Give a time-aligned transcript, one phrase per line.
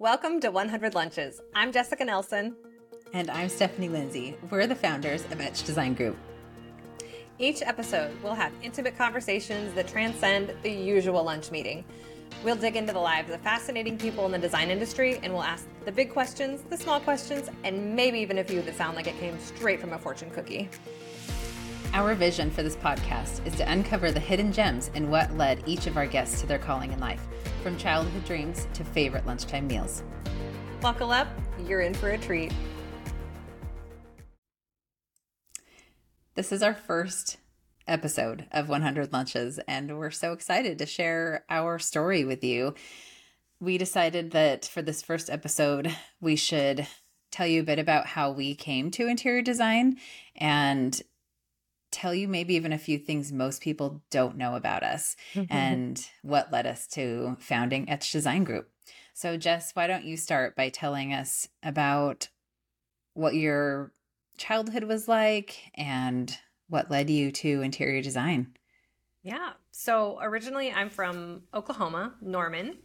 [0.00, 1.40] Welcome to 100 Lunches.
[1.54, 2.56] I'm Jessica Nelson.
[3.12, 4.36] And I'm Stephanie Lindsey.
[4.50, 6.16] We're the founders of Etch Design Group.
[7.38, 11.84] Each episode, we'll have intimate conversations that transcend the usual lunch meeting.
[12.42, 15.68] We'll dig into the lives of fascinating people in the design industry and we'll ask
[15.84, 19.16] the big questions, the small questions, and maybe even a few that sound like it
[19.20, 20.68] came straight from a fortune cookie.
[21.94, 25.86] Our vision for this podcast is to uncover the hidden gems in what led each
[25.86, 27.24] of our guests to their calling in life,
[27.62, 30.02] from childhood dreams to favorite lunchtime meals.
[30.80, 31.28] Buckle up,
[31.68, 32.52] you're in for a treat.
[36.34, 37.36] This is our first
[37.86, 42.74] episode of 100 Lunches, and we're so excited to share our story with you.
[43.60, 46.88] We decided that for this first episode, we should
[47.30, 49.96] tell you a bit about how we came to interior design
[50.34, 51.00] and
[51.94, 55.16] tell you maybe even a few things most people don't know about us
[55.48, 58.68] and what led us to founding Etch Design Group.
[59.14, 62.28] So, Jess, why don't you start by telling us about
[63.14, 63.92] what your
[64.36, 66.36] childhood was like and
[66.68, 68.54] what led you to interior design?
[69.22, 69.52] Yeah.
[69.70, 72.76] So, originally, I'm from Oklahoma, Norman.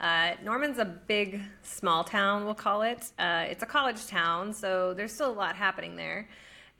[0.00, 3.12] Uh, Norman's a big, small town, we'll call it.
[3.18, 6.28] Uh, it's a college town, so there's still a lot happening there.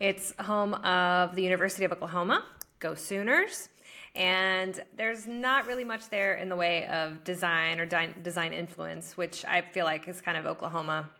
[0.00, 2.44] It's home of the University of Oklahoma.
[2.78, 3.68] Go Sooners.
[4.14, 9.16] And there's not really much there in the way of design or di- design influence,
[9.16, 11.10] which I feel like is kind of Oklahoma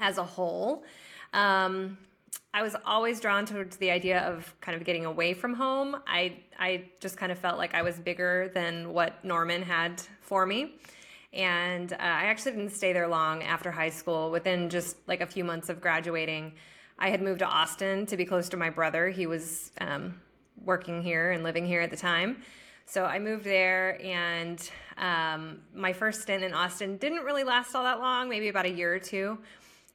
[0.00, 0.82] as a whole.
[1.32, 1.96] Um,
[2.52, 5.96] I was always drawn towards the idea of kind of getting away from home.
[6.06, 10.46] I I just kind of felt like I was bigger than what Norman had for
[10.46, 10.74] me.
[11.32, 14.32] And uh, I actually didn't stay there long after high school.
[14.32, 16.54] Within just like a few months of graduating,
[16.98, 19.08] I had moved to Austin to be close to my brother.
[19.10, 20.20] He was um,
[20.64, 22.42] working here and living here at the time.
[22.86, 27.82] So I moved there, and um, my first stint in Austin didn't really last all
[27.82, 29.38] that long, maybe about a year or two.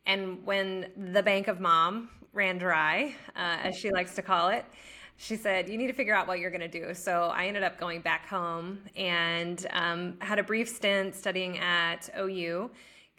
[0.05, 4.65] And when the bank of mom ran dry, uh, as she likes to call it,
[5.17, 6.93] she said, You need to figure out what you're going to do.
[6.93, 12.09] So I ended up going back home and um, had a brief stint studying at
[12.17, 12.71] OU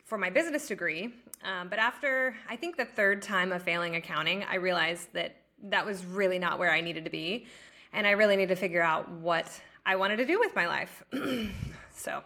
[0.04, 1.12] for my business degree.
[1.42, 5.86] Um, but after, I think, the third time of failing accounting, I realized that that
[5.86, 7.46] was really not where I needed to be.
[7.92, 11.02] And I really needed to figure out what I wanted to do with my life.
[11.94, 12.22] so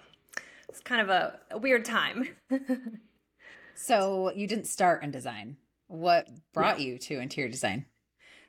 [0.68, 2.28] it's kind of a, a weird time.
[3.74, 5.56] so you didn't start in design.
[5.86, 7.86] What brought you to interior design?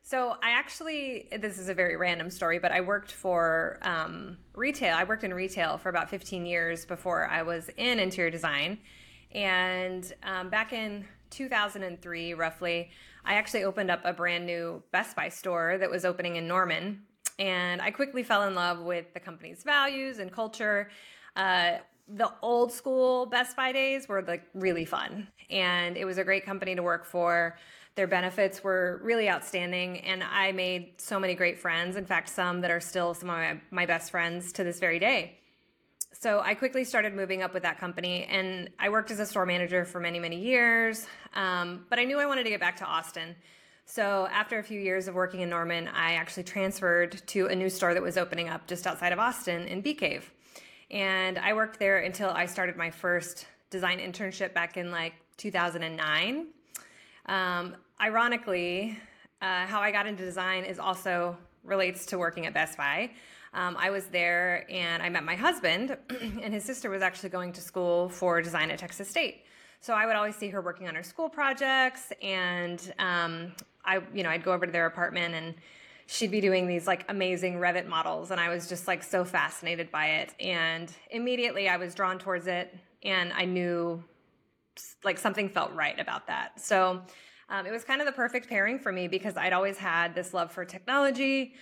[0.02, 4.96] So I actually, this is a very random story, but I worked for um, retail.
[4.96, 8.78] I worked in retail for about 15 years before I was in interior design.
[9.36, 12.90] And um, back in 2003, roughly,
[13.26, 17.02] I actually opened up a brand new Best Buy store that was opening in Norman.
[17.38, 20.90] And I quickly fell in love with the company's values and culture.
[21.36, 25.28] Uh, the old school Best Buy days were like really fun.
[25.50, 27.58] And it was a great company to work for.
[27.96, 30.00] Their benefits were really outstanding.
[30.00, 31.98] And I made so many great friends.
[31.98, 35.00] In fact, some that are still some of my, my best friends to this very
[35.00, 35.40] day.
[36.20, 39.46] So I quickly started moving up with that company, and I worked as a store
[39.46, 41.06] manager for many, many years.
[41.34, 43.36] Um, but I knew I wanted to get back to Austin.
[43.86, 47.70] So after a few years of working in Norman, I actually transferred to a new
[47.70, 50.32] store that was opening up just outside of Austin in Bee Cave.
[50.90, 56.48] And I worked there until I started my first design internship back in like 2009.
[57.26, 58.98] Um, ironically,
[59.42, 63.12] uh, how I got into design is also relates to working at Best Buy.
[63.56, 67.54] Um, I was there and I met my husband, and his sister was actually going
[67.54, 69.46] to school for design at Texas State.
[69.80, 73.54] So I would always see her working on her school projects, and um,
[73.86, 75.56] I, you know, I'd go over to their apartment and
[76.08, 79.90] she'd be doing these like amazing Revit models, and I was just like so fascinated
[79.90, 80.34] by it.
[80.40, 84.04] And immediately I was drawn towards it, and I knew
[85.06, 86.60] like something felt right about that.
[86.60, 87.02] So
[87.48, 90.34] um, it was kind of the perfect pairing for me because I'd always had this
[90.34, 91.54] love for technology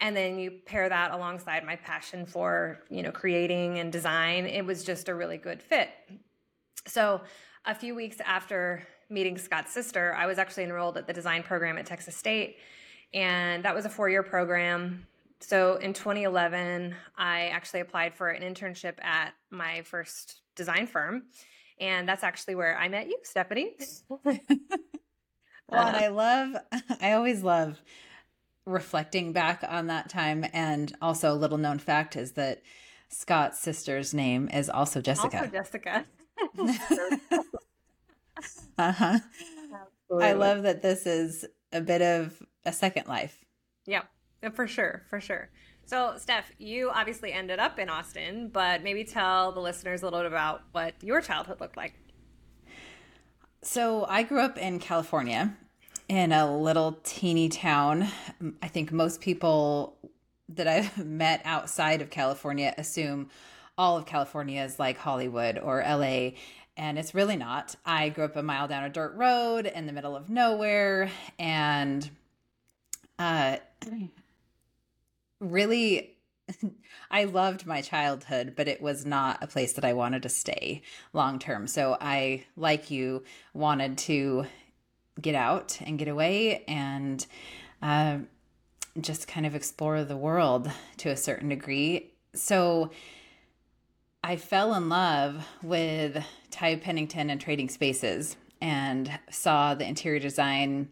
[0.00, 4.64] and then you pair that alongside my passion for you know creating and design it
[4.64, 5.90] was just a really good fit.
[6.86, 7.20] So
[7.66, 11.76] a few weeks after meeting scott's sister i was actually enrolled at the design program
[11.76, 12.56] at texas state
[13.12, 15.04] and that was a four-year program.
[15.40, 21.24] So in 2011 i actually applied for an internship at my first design firm
[21.80, 23.76] and that's actually where i met you stephanie.
[25.68, 26.56] Well i love
[27.00, 27.80] i always love
[28.70, 30.44] reflecting back on that time.
[30.52, 32.62] And also, a little known fact is that
[33.08, 35.38] Scott's sister's name is also Jessica.
[35.38, 36.04] Also Jessica.
[38.78, 39.18] uh huh.
[40.20, 43.44] I love that this is a bit of a second life.
[43.86, 44.02] Yeah,
[44.52, 45.50] for sure, for sure.
[45.84, 50.20] So, Steph, you obviously ended up in Austin, but maybe tell the listeners a little
[50.20, 51.94] bit about what your childhood looked like.
[53.62, 55.56] So, I grew up in California
[56.10, 58.08] in a little teeny town.
[58.60, 59.96] I think most people
[60.48, 63.30] that I've met outside of California assume
[63.78, 66.30] all of California is like Hollywood or LA.
[66.76, 67.76] And it's really not.
[67.86, 72.10] I grew up a mile down a dirt road in the middle of nowhere and
[73.20, 73.58] uh,
[75.38, 76.16] really
[77.10, 80.82] I loved my childhood, but it was not a place that I wanted to stay
[81.12, 81.68] long term.
[81.68, 83.22] So I, like you,
[83.54, 84.46] wanted to
[85.20, 87.26] get out and get away and
[87.82, 88.18] uh,
[89.00, 92.12] just kind of explore the world to a certain degree.
[92.34, 92.90] So
[94.22, 100.90] I fell in love with Ty Pennington and Trading Spaces and saw the interior design.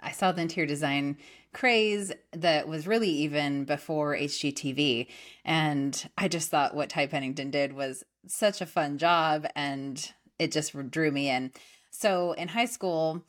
[0.00, 1.16] I saw the interior design
[1.52, 5.06] craze that was really even before HGTV.
[5.44, 10.52] And I just thought what Ty Pennington did was such a fun job and it
[10.52, 11.52] just drew me in.
[11.90, 13.22] So in high school,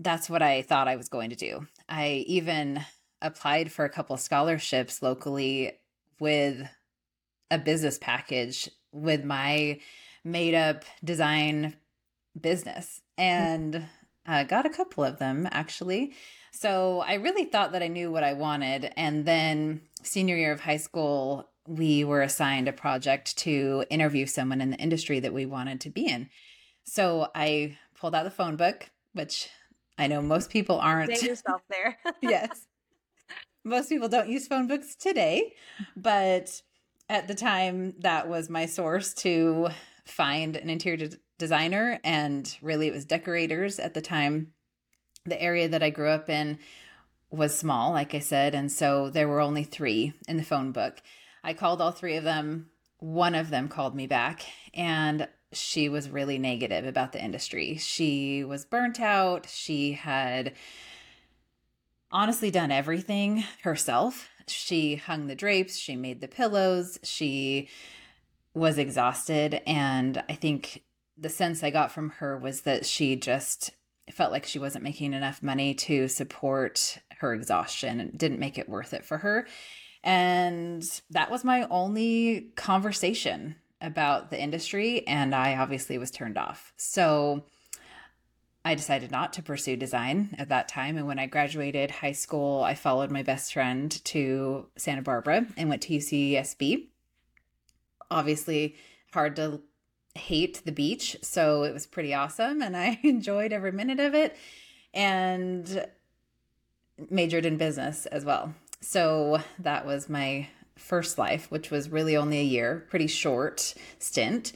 [0.00, 1.66] that's what I thought I was going to do.
[1.88, 2.84] I even
[3.20, 5.72] applied for a couple scholarships locally
[6.18, 6.68] with
[7.50, 9.78] a business package with my
[10.24, 11.76] made up design
[12.40, 13.84] business and
[14.26, 16.14] uh, got a couple of them actually.
[16.52, 18.92] So I really thought that I knew what I wanted.
[18.96, 24.60] And then, senior year of high school, we were assigned a project to interview someone
[24.60, 26.28] in the industry that we wanted to be in.
[26.84, 29.48] So I pulled out the phone book, which
[29.98, 31.16] I know most people aren't.
[31.16, 31.98] Save yourself there.
[32.22, 32.66] yes.
[33.64, 35.54] Most people don't use phone books today,
[35.96, 36.62] but
[37.08, 39.68] at the time, that was my source to
[40.04, 42.00] find an interior de- designer.
[42.02, 44.48] And really, it was decorators at the time.
[45.24, 46.58] The area that I grew up in
[47.30, 48.54] was small, like I said.
[48.54, 51.00] And so there were only three in the phone book.
[51.44, 52.70] I called all three of them.
[52.98, 54.42] One of them called me back,
[54.74, 57.76] and she was really negative about the industry.
[57.76, 59.48] She was burnt out.
[59.48, 60.52] She had
[62.12, 64.28] honestly done everything herself.
[64.46, 67.68] She hung the drapes, she made the pillows, she
[68.54, 69.62] was exhausted.
[69.66, 70.82] And I think
[71.16, 73.70] the sense I got from her was that she just
[74.10, 78.68] felt like she wasn't making enough money to support her exhaustion and didn't make it
[78.68, 79.46] worth it for her.
[80.04, 85.06] And that was my only conversation about the industry.
[85.06, 86.72] And I obviously was turned off.
[86.76, 87.44] So
[88.64, 90.96] I decided not to pursue design at that time.
[90.96, 95.68] And when I graduated high school, I followed my best friend to Santa Barbara and
[95.68, 96.86] went to UCSB.
[98.10, 98.76] Obviously,
[99.12, 99.62] hard to
[100.14, 101.16] hate the beach.
[101.22, 102.62] So it was pretty awesome.
[102.62, 104.36] And I enjoyed every minute of it
[104.94, 105.86] and
[107.10, 108.54] majored in business as well.
[108.82, 114.52] So that was my first life, which was really only a year, pretty short stint.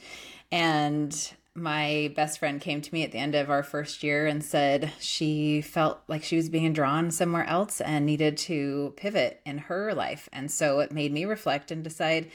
[0.51, 4.43] And my best friend came to me at the end of our first year and
[4.43, 9.57] said she felt like she was being drawn somewhere else and needed to pivot in
[9.57, 10.29] her life.
[10.31, 12.29] And so it made me reflect and decide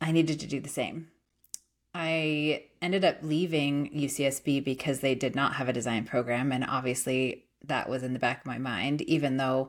[0.00, 1.08] I needed to do the same.
[1.94, 6.50] I ended up leaving UCSB because they did not have a design program.
[6.50, 9.68] And obviously, that was in the back of my mind, even though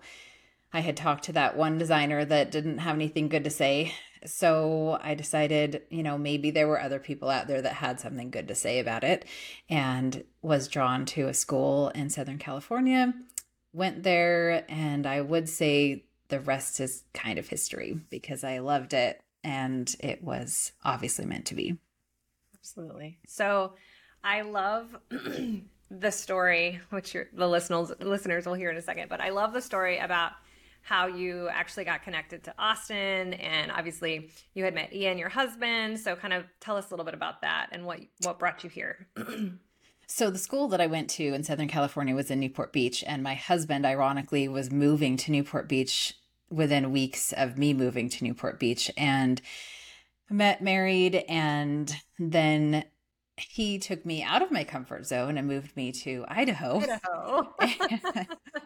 [0.74, 3.94] I had talked to that one designer that didn't have anything good to say
[4.26, 8.30] so I decided, you know, maybe there were other people out there that had something
[8.30, 9.26] good to say about it
[9.70, 13.14] and was drawn to a school in Southern California.
[13.74, 18.94] Went there, and I would say the rest is kind of history because I loved
[18.94, 21.78] it and it was obviously meant to be.
[22.56, 23.20] Absolutely.
[23.28, 23.74] So
[24.24, 24.96] I love
[25.92, 29.62] the story, which the listeners listeners will hear in a second, but I love the
[29.62, 30.32] story about
[30.84, 36.00] how you actually got connected to Austin, and obviously you had met Ian, your husband.
[36.00, 38.70] So, kind of tell us a little bit about that and what what brought you
[38.70, 39.08] here.
[40.06, 43.24] So the school that I went to in Southern California was in Newport Beach, and
[43.24, 46.14] my husband, ironically, was moving to Newport Beach
[46.50, 49.42] within weeks of me moving to Newport Beach, and
[50.30, 52.84] met, married, and then
[53.38, 56.80] he took me out of my comfort zone and moved me to Idaho.
[56.80, 57.54] Idaho.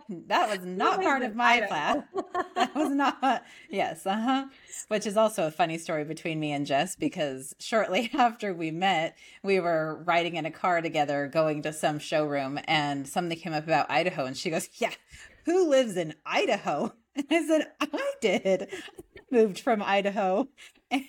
[0.09, 1.67] that was not part of my Idaho.
[1.67, 2.03] plan.
[2.55, 4.45] That was not, yes, uh huh.
[4.87, 9.15] Which is also a funny story between me and Jess because shortly after we met,
[9.43, 13.63] we were riding in a car together going to some showroom and something came up
[13.65, 14.25] about Idaho.
[14.25, 14.91] And she goes, Yeah,
[15.45, 16.93] who lives in Idaho?
[17.15, 18.69] And I said, I did.
[19.31, 20.47] moved from Idaho.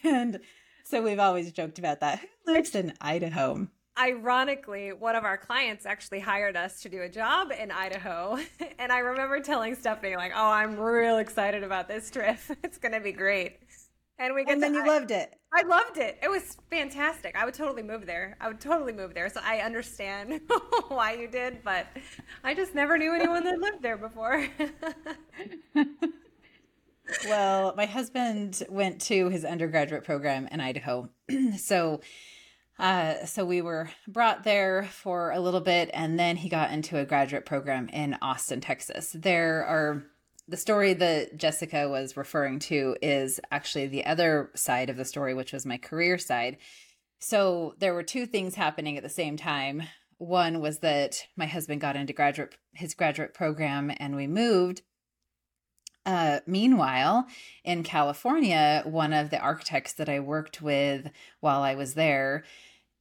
[0.03, 0.41] And
[0.89, 2.21] so we've always joked about that.
[2.45, 3.69] Who lives in Idaho?
[3.99, 8.39] ironically, one of our clients actually hired us to do a job in Idaho.
[8.81, 12.39] And I remember telling Stephanie, like, oh, I'm real excited about this trip.
[12.63, 13.59] It's going to be great.
[14.21, 15.35] And we get and then to, you I, loved it.
[15.53, 16.17] I loved it.
[16.23, 17.37] It was fantastic.
[17.37, 18.37] I would totally move there.
[18.41, 19.29] I would totally move there.
[19.29, 20.41] So I understand
[20.89, 21.89] why you did, but
[22.45, 24.47] I just never knew anyone that lived there before.
[27.27, 31.09] Well, my husband went to his undergraduate program in Idaho.
[31.57, 32.01] so
[32.79, 36.97] uh, so we were brought there for a little bit, and then he got into
[36.97, 39.17] a graduate program in Austin, Texas.
[39.19, 40.05] There are
[40.47, 45.35] the story that Jessica was referring to is actually the other side of the story,
[45.35, 46.57] which was my career side.
[47.19, 49.83] So there were two things happening at the same time.
[50.19, 54.83] One was that my husband got into graduate his graduate program and we moved.
[56.09, 57.27] Uh, meanwhile,
[57.65, 61.11] in California, one of the architects that I worked with
[61.41, 62.45] while I was there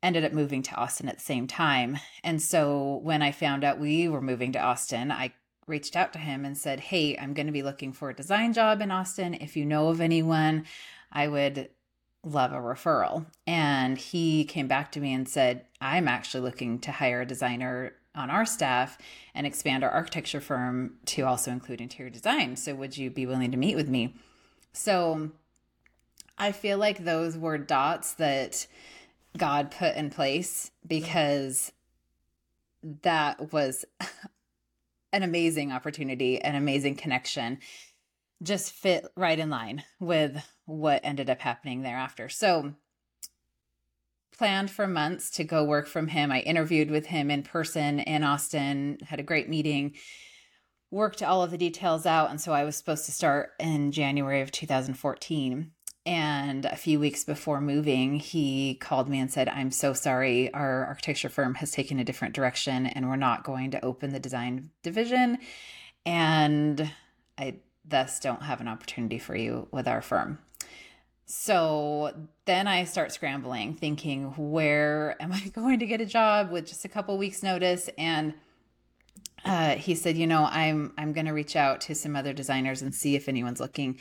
[0.03, 1.99] ended up moving to Austin at the same time.
[2.21, 5.31] And so when I found out we were moving to Austin, I
[5.67, 8.51] reached out to him and said, Hey, I'm going to be looking for a design
[8.51, 9.35] job in Austin.
[9.35, 10.65] If you know of anyone,
[11.09, 11.69] I would
[12.25, 13.27] love a referral.
[13.45, 17.93] And he came back to me and said, I'm actually looking to hire a designer
[18.17, 18.97] on our staff
[19.33, 22.55] and expand our architecture firm to also include interior design.
[22.55, 24.15] So, would you be willing to meet with me?
[24.73, 25.31] So,
[26.37, 28.67] I feel like those were dots that
[29.37, 31.71] God put in place because
[33.01, 33.85] that was
[35.13, 37.59] an amazing opportunity, an amazing connection,
[38.43, 42.29] just fit right in line with what ended up happening thereafter.
[42.29, 42.73] So,
[44.35, 46.31] planned for months to go work from him.
[46.31, 49.95] I interviewed with him in person in Austin, had a great meeting,
[50.91, 52.29] worked all of the details out.
[52.29, 55.71] And so I was supposed to start in January of 2014.
[56.05, 60.53] And a few weeks before moving, he called me and said, I'm so sorry.
[60.53, 64.19] Our architecture firm has taken a different direction and we're not going to open the
[64.19, 65.39] design division.
[66.05, 66.89] And
[67.37, 70.39] I thus don't have an opportunity for you with our firm.
[71.29, 72.13] So
[72.45, 76.85] then I start scrambling, thinking, where am I going to get a job with just
[76.85, 77.89] a couple weeks' notice?
[77.97, 78.33] And
[79.43, 82.81] uh, he said, you know, I'm I'm going to reach out to some other designers
[82.81, 83.99] and see if anyone's looking.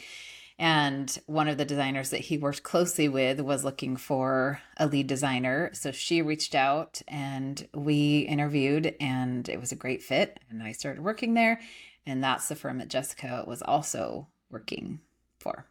[0.59, 5.09] And one of the designers that he worked closely with was looking for a lead
[5.09, 5.71] designer.
[5.75, 10.39] So she reached out and we interviewed, and it was a great fit.
[10.49, 11.61] And I started working there.
[12.07, 15.01] And that's the firm that Jessica was also working
[15.41, 15.67] for.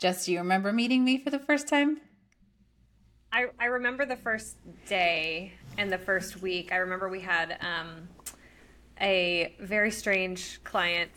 [0.00, 2.00] Jess, do you remember meeting me for the first time?
[3.30, 6.72] I, I remember the first day and the first week.
[6.72, 8.08] I remember we had um,
[8.98, 11.10] a very strange client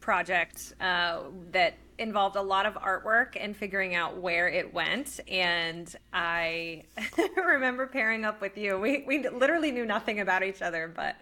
[0.00, 5.18] project uh, that involved a lot of artwork and figuring out where it went.
[5.28, 6.84] And I
[7.38, 8.78] remember pairing up with you.
[8.78, 11.16] We, we literally knew nothing about each other, but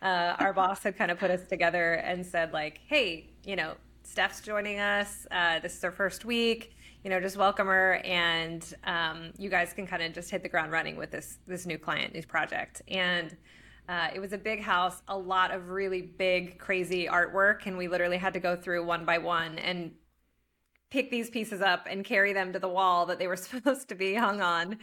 [0.00, 3.74] uh, our boss had kind of put us together and said, like, hey, you know,
[4.04, 5.26] Steph's joining us.
[5.30, 6.76] Uh, this is her first week.
[7.02, 10.48] You know, just welcome her, and um, you guys can kind of just hit the
[10.48, 12.82] ground running with this this new client, new project.
[12.88, 13.36] And
[13.88, 17.88] uh, it was a big house, a lot of really big, crazy artwork, and we
[17.88, 19.92] literally had to go through one by one and
[20.90, 23.94] pick these pieces up and carry them to the wall that they were supposed to
[23.94, 24.78] be hung on.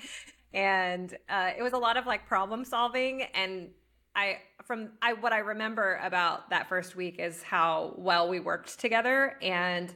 [0.54, 3.24] And uh, it was a lot of like problem solving.
[3.34, 3.70] And
[4.15, 8.80] I, from I, what I remember about that first week is how well we worked
[8.80, 9.38] together.
[9.41, 9.94] And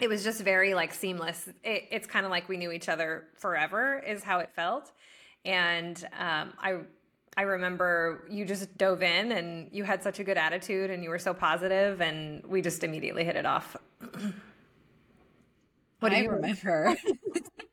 [0.00, 1.48] it was just very like seamless.
[1.62, 4.92] It, it's kind of like we knew each other forever, is how it felt.
[5.44, 6.78] And um, I,
[7.36, 11.10] I remember you just dove in and you had such a good attitude and you
[11.10, 13.76] were so positive and we just immediately hit it off.
[16.00, 16.96] What do I you remember?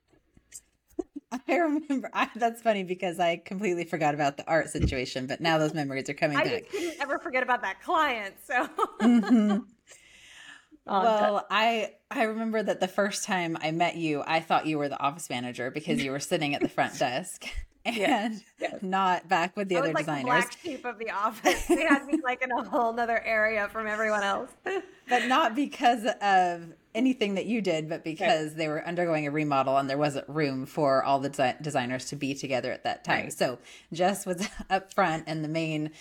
[1.47, 2.09] I remember.
[2.13, 6.09] I, that's funny because I completely forgot about the art situation, but now those memories
[6.09, 6.53] are coming I back.
[6.53, 8.35] I didn't ever forget about that client.
[8.45, 8.67] So.
[9.01, 9.57] mm-hmm.
[10.85, 14.87] well, I I remember that the first time I met you, I thought you were
[14.87, 17.45] the office manager because you were sitting at the front desk
[17.87, 18.81] and yes, yes.
[18.81, 20.23] not back with the I other like designers.
[20.23, 21.65] The black sheep of the office.
[21.67, 24.51] They had me like in a whole nother area from everyone else.
[24.63, 28.57] but not because of anything that you did, but because right.
[28.57, 32.15] they were undergoing a remodel and there wasn't room for all the de- designers to
[32.15, 33.25] be together at that time.
[33.25, 33.33] Right.
[33.33, 33.59] So
[33.93, 35.91] Jess was up front in the main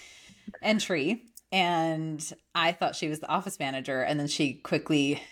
[0.62, 1.22] entry,
[1.52, 5.22] and I thought she was the office manager, and then she quickly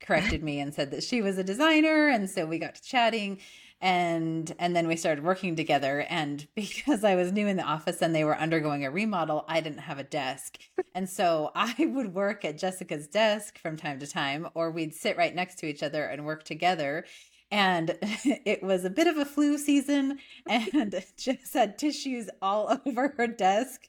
[0.00, 3.38] corrected me and said that she was a designer, and so we got to chatting
[3.80, 6.06] and and then we started working together.
[6.08, 9.60] And because i was new in the office and they were undergoing a remodel i
[9.60, 10.58] didn't have a desk.
[10.94, 15.16] And so i would work at jessica's desk from time to time or we'd sit
[15.16, 17.04] right next to each other and work together.
[17.50, 20.18] And it was a bit of a flu season
[20.48, 23.82] and Jess had tissues all over her desk.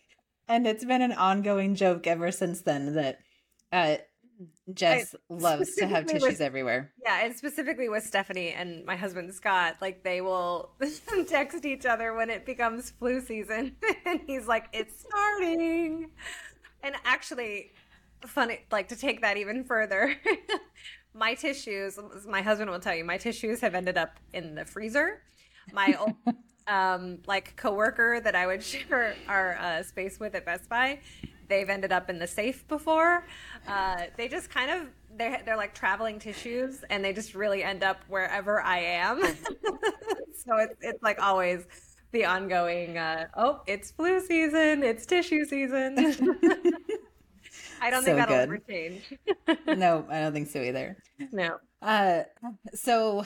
[0.49, 3.19] And it's been an ongoing joke ever since then that
[3.71, 3.97] uh,
[4.73, 6.91] Jess I, loves to have tissues with, everywhere.
[7.03, 10.71] Yeah, and specifically with Stephanie and my husband Scott, like they will
[11.27, 13.75] text each other when it becomes flu season,
[14.05, 16.11] and he's like, "It's starting."
[16.83, 17.71] And actually,
[18.25, 20.15] funny, like to take that even further,
[21.13, 21.97] my tissues.
[22.27, 25.23] My husband will tell you, my tissues have ended up in the freezer.
[25.73, 26.13] My old,
[26.67, 30.99] um, like coworker that I would share our uh, space with at Best Buy
[31.47, 33.25] they've ended up in the safe before.
[33.67, 34.87] Uh, they just kind of
[35.17, 39.21] they're they're like traveling tissues, and they just really end up wherever I am.
[40.45, 41.65] so it's it's like always
[42.11, 42.97] the ongoing.
[42.97, 44.83] Uh, oh, it's flu season.
[44.83, 45.95] It's tissue season.
[47.79, 48.41] I don't so think that'll good.
[48.43, 49.13] ever change.
[49.77, 50.97] no, I don't think so either.
[51.31, 51.57] No.
[51.81, 52.23] Uh,
[52.73, 53.23] so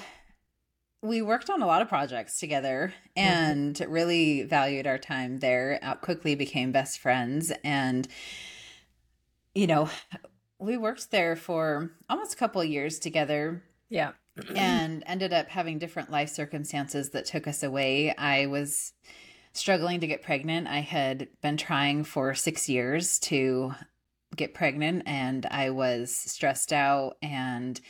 [1.01, 3.27] we worked on a lot of projects together mm-hmm.
[3.27, 3.91] and mm-hmm.
[3.91, 5.79] really valued our time there.
[5.81, 8.08] Out quickly became best friends, and
[9.55, 9.89] you know,
[10.60, 13.63] we worked there for almost a couple of years together.
[13.89, 14.12] Yeah,
[14.55, 18.15] and ended up having different life circumstances that took us away.
[18.15, 18.93] I was
[19.53, 20.67] struggling to get pregnant.
[20.67, 23.74] I had been trying for six years to
[24.36, 27.81] get pregnant, and I was stressed out and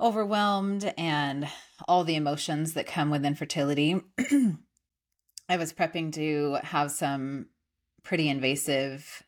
[0.00, 1.46] overwhelmed and
[1.88, 4.00] all the emotions that come with infertility.
[5.48, 7.46] I was prepping to have some
[8.02, 9.22] pretty invasive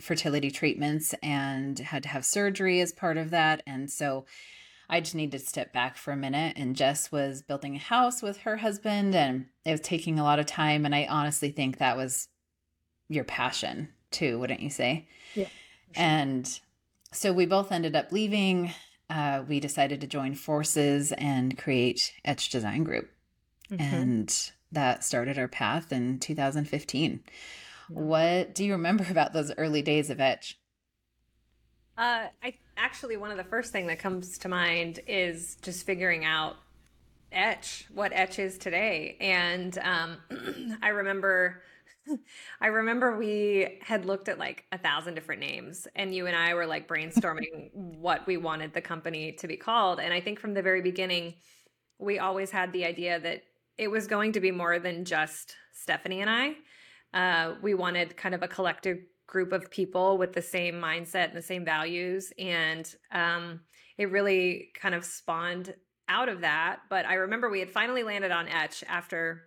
[0.00, 3.62] fertility treatments and had to have surgery as part of that.
[3.66, 4.26] And so
[4.88, 6.54] I just needed to step back for a minute.
[6.56, 10.38] And Jess was building a house with her husband, and it was taking a lot
[10.38, 10.84] of time.
[10.84, 12.28] And I honestly think that was
[13.08, 15.08] your passion too, wouldn't you say?
[15.34, 15.44] Yeah.
[15.44, 15.52] Sure.
[15.96, 16.60] And
[17.12, 18.72] so we both ended up leaving
[19.10, 23.10] uh, we decided to join forces and create Etch Design Group.
[23.70, 23.94] Mm-hmm.
[23.94, 27.20] And that started our path in 2015.
[27.88, 30.58] What do you remember about those early days of Etch?
[31.96, 36.24] Uh, I actually one of the first thing that comes to mind is just figuring
[36.24, 36.56] out
[37.32, 41.62] Etch, what Etch is today, and um, I remember
[42.60, 46.54] I remember we had looked at like a thousand different names, and you and I
[46.54, 50.00] were like brainstorming what we wanted the company to be called.
[50.00, 51.34] And I think from the very beginning,
[51.98, 53.42] we always had the idea that
[53.76, 56.54] it was going to be more than just Stephanie and I.
[57.14, 61.36] Uh, we wanted kind of a collective group of people with the same mindset and
[61.36, 62.32] the same values.
[62.38, 63.60] And um,
[63.96, 65.74] it really kind of spawned
[66.08, 66.80] out of that.
[66.88, 69.44] But I remember we had finally landed on Etch after,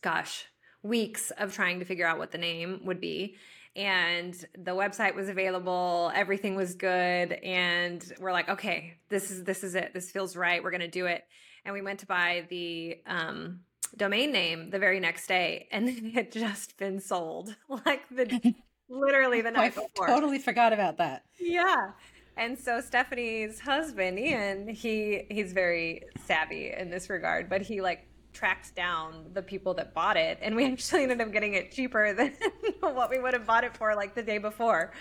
[0.00, 0.46] gosh,
[0.82, 3.36] weeks of trying to figure out what the name would be.
[3.76, 9.62] And the website was available everything was good and we're like okay this is this
[9.62, 9.92] is it.
[9.94, 10.62] This feels right.
[10.62, 11.24] We're to do it.
[11.64, 13.60] And we went to buy the um,
[13.96, 17.54] domain name the very next day and it had just been sold
[17.86, 18.54] like the
[18.88, 20.06] literally the night I before.
[20.08, 21.24] totally forgot about that.
[21.38, 21.92] Yeah.
[22.36, 28.08] And so Stephanie's husband Ian he he's very savvy in this regard but he like
[28.32, 32.12] tracked down the people that bought it and we actually ended up getting it cheaper
[32.12, 32.32] than
[32.80, 34.92] what we would have bought it for like the day before.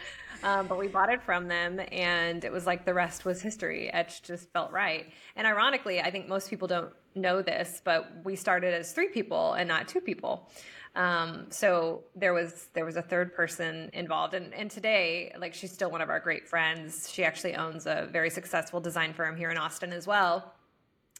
[0.41, 3.91] Um, but we bought it from them and it was like the rest was history.
[3.91, 5.11] Etch just felt right.
[5.35, 9.53] And ironically i think most people don't know this but we started as three people
[9.53, 10.49] and not two people.
[10.95, 14.33] Um, so there was there was a third person involved.
[14.33, 17.09] And, and today like she's still one of our great friends.
[17.11, 20.53] She actually owns a very successful design firm here in austin as well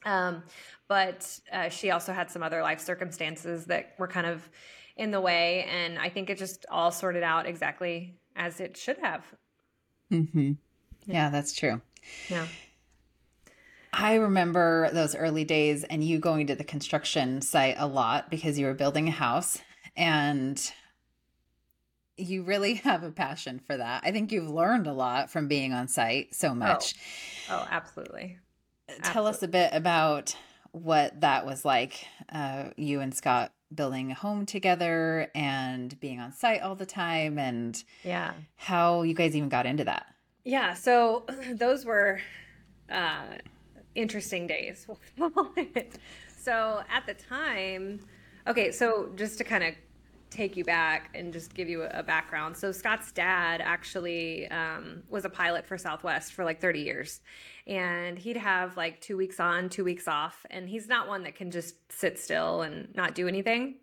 [0.05, 0.43] um,
[0.87, 4.49] but uh, she also had some other life circumstances that were kind of
[4.97, 5.65] in the way.
[5.69, 9.23] And I think it just all sorted out exactly as it should have.
[10.11, 10.53] Mm-hmm.
[11.05, 11.81] Yeah, that's true.
[12.29, 12.47] Yeah.
[13.91, 18.59] I remember those early days and you going to the construction site a lot because
[18.59, 19.57] you were building a house
[19.95, 20.71] and
[22.17, 24.03] you really have a passion for that.
[24.03, 26.93] I think you've learned a lot from being on site so much.
[27.49, 27.67] Oh, oh
[28.89, 29.13] absolutely.
[29.13, 30.35] Tell us a bit about
[30.71, 32.07] what that was like.
[32.31, 37.37] Uh, you and Scott building a home together and being on site all the time,
[37.37, 40.07] and yeah, how you guys even got into that.
[40.43, 42.19] Yeah, so those were
[42.91, 43.37] uh,
[43.95, 44.87] interesting days.
[46.37, 47.99] so at the time,
[48.47, 49.73] okay, so just to kind of
[50.29, 52.55] take you back and just give you a, background.
[52.55, 57.21] So Scott's dad actually um, was a pilot for Southwest for like 30 years,
[57.67, 61.35] and he'd have like two weeks on, two weeks off, and he's not one that
[61.35, 63.75] can just sit still and not do anything.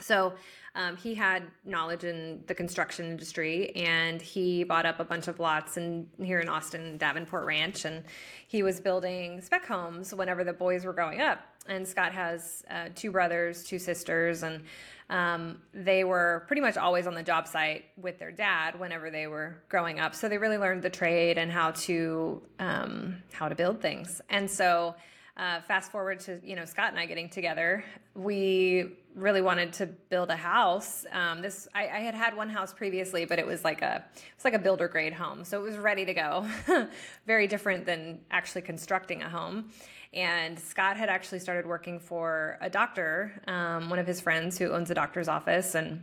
[0.00, 0.34] So
[0.74, 5.38] um, he had knowledge in the construction industry, and he bought up a bunch of
[5.38, 8.04] lots in here in Austin, Davenport Ranch, and
[8.48, 11.40] he was building spec homes whenever the boys were growing up.
[11.68, 14.62] And Scott has uh, two brothers, two sisters, and
[15.10, 19.26] um, they were pretty much always on the job site with their dad whenever they
[19.26, 20.14] were growing up.
[20.14, 24.22] So they really learned the trade and how to um, how to build things.
[24.30, 24.94] And so
[25.36, 29.86] uh, fast forward to you know Scott and I getting together, we really wanted to
[29.86, 31.04] build a house.
[31.12, 34.44] Um, this I, I, had had one house previously, but it was like a it's
[34.44, 36.46] like a builder grade home, so it was ready to go.
[37.26, 39.70] Very different than actually constructing a home.
[40.14, 44.70] And Scott had actually started working for a doctor, um, one of his friends who
[44.70, 46.02] owns a doctor's office, and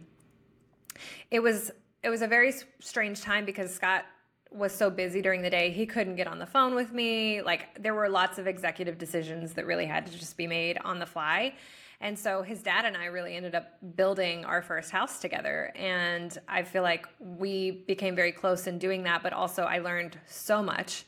[1.31, 1.71] it was
[2.03, 4.05] it was a very strange time because Scott
[4.51, 7.67] was so busy during the day he couldn't get on the phone with me like
[7.79, 11.05] there were lots of executive decisions that really had to just be made on the
[11.05, 11.53] fly
[12.01, 15.71] and so his dad and I really ended up building our first house together.
[15.75, 20.17] And I feel like we became very close in doing that but also I learned
[20.25, 21.05] so much.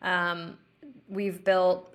[0.00, 0.58] Um,
[1.08, 1.94] we've built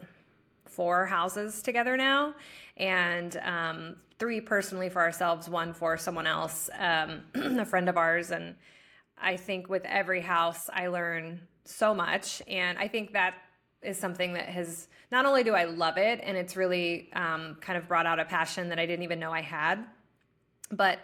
[0.65, 2.35] four houses together now
[2.77, 8.31] and um, three personally for ourselves one for someone else um, a friend of ours.
[8.31, 8.55] And
[9.19, 12.41] I think with every house, I learn so much.
[12.47, 13.33] And I think that
[13.81, 17.77] is something that has not only do I love it, and it's really um, kind
[17.77, 19.85] of brought out a passion that I didn't even know I had,
[20.71, 20.99] but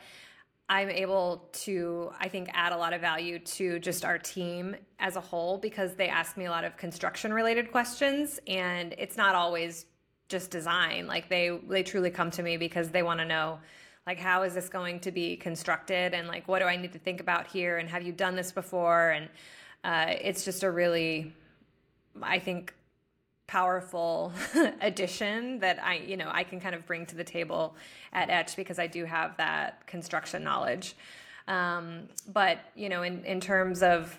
[0.69, 5.15] I'm able to, I think, add a lot of value to just our team as
[5.15, 9.35] a whole because they ask me a lot of construction related questions, and it's not
[9.35, 9.85] always
[10.29, 11.07] just design.
[11.07, 13.59] Like they they truly come to me because they want to know
[14.05, 16.99] like how is this going to be constructed and like what do i need to
[16.99, 19.29] think about here and have you done this before and
[19.83, 21.33] uh, it's just a really
[22.21, 22.73] i think
[23.47, 24.31] powerful
[24.81, 27.75] addition that i you know i can kind of bring to the table
[28.13, 30.95] at etch because i do have that construction knowledge
[31.47, 34.17] um, but you know in, in terms of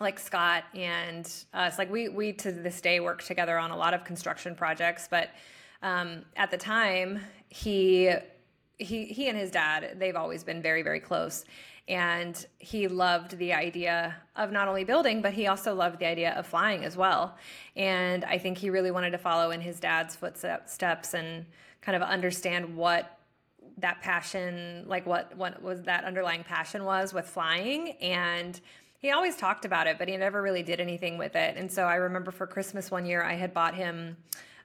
[0.00, 3.92] like Scott and us, like we we to this day work together on a lot
[3.92, 5.06] of construction projects.
[5.08, 5.30] But
[5.82, 8.10] um, at the time, he
[8.78, 11.44] he he and his dad they've always been very very close
[11.90, 16.32] and he loved the idea of not only building but he also loved the idea
[16.34, 17.36] of flying as well.
[17.76, 21.44] And i think he really wanted to follow in his dad's footsteps and
[21.82, 23.18] kind of understand what
[23.78, 27.90] that passion like what what was that underlying passion was with flying.
[28.00, 28.58] And
[29.00, 31.56] he always talked about it but he never really did anything with it.
[31.56, 34.16] And so i remember for christmas one year i had bought him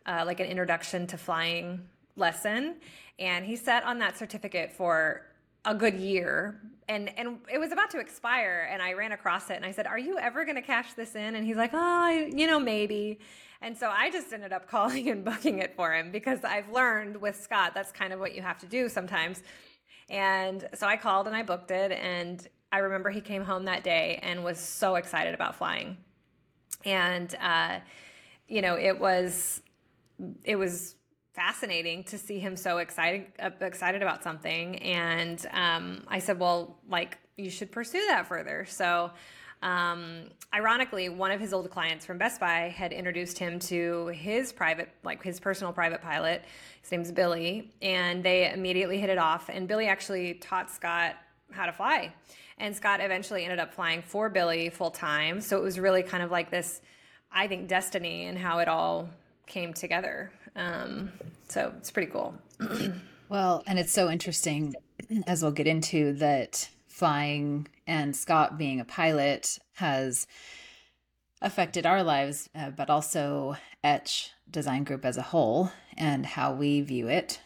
[0.06, 1.82] uh, like an introduction to flying
[2.16, 2.76] lesson.
[3.18, 5.24] And he sat on that certificate for
[5.66, 9.56] a good year and and it was about to expire and I ran across it
[9.56, 12.08] and I said, "Are you ever going to cash this in?" And he's like, "Oh,
[12.10, 13.20] you know, maybe."
[13.62, 17.18] And so I just ended up calling and booking it for him because I've learned
[17.18, 19.42] with Scott that's kind of what you have to do sometimes.
[20.10, 23.84] And so I called and I booked it and I remember he came home that
[23.84, 25.98] day and was so excited about flying.
[26.84, 27.80] And uh
[28.48, 29.64] you know, it was
[30.44, 30.96] it was
[31.36, 34.78] fascinating to see him so excited uh, excited about something.
[34.78, 38.66] And um, i said well like you should pursue that further.
[38.68, 39.12] So
[39.62, 44.54] um, ironically one of his old clients from best buy had introduced him to his
[44.54, 46.44] private like his personal private pilot.
[46.82, 47.72] His name's billy.
[47.82, 49.50] And they immediately hit it off.
[49.50, 51.16] And billy actually taught scott
[51.52, 52.14] how to fly.
[52.58, 56.24] And scott eventually ended up flying for billy full time so it was really kind
[56.24, 56.80] of like this
[57.30, 59.10] i think destiny and how it all
[59.46, 61.12] came together um,
[61.48, 62.34] so it's pretty cool.
[63.30, 64.76] well, and it's so interesting,
[65.28, 70.28] as we'll get into, that flying and Scott being a pilot has
[71.42, 76.82] affected our lives, uh, but also Etch Design Group as a whole and how we
[76.82, 77.42] view it.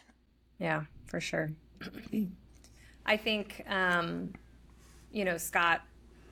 [0.58, 1.50] Yeah, for sure.
[3.06, 4.32] I think, um,
[5.12, 5.82] you know, Scott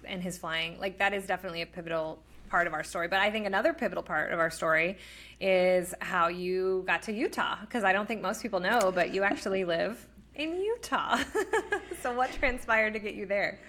[0.04, 3.08] and his flying, like that is definitely a pivotal part of our story.
[3.08, 4.98] But I think another pivotal part of our story
[5.40, 9.22] is how you got to Utah, because I don't think most people know, but you
[9.22, 11.18] actually live in Utah.
[12.02, 13.60] so, what transpired to get you there?